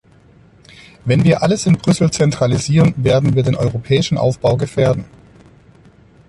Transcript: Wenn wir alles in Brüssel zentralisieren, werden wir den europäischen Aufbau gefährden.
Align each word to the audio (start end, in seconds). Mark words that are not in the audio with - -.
Wenn 1.05 1.23
wir 1.23 1.43
alles 1.43 1.67
in 1.67 1.77
Brüssel 1.77 2.09
zentralisieren, 2.09 2.95
werden 2.97 3.35
wir 3.35 3.43
den 3.43 3.53
europäischen 3.55 4.17
Aufbau 4.17 4.57
gefährden. 4.57 5.05